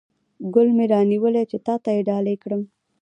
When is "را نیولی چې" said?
0.91-1.57